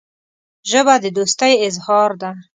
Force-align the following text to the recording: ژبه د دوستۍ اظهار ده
ژبه 0.69 0.95
د 1.03 1.05
دوستۍ 1.17 1.53
اظهار 1.67 2.11
ده 2.21 2.31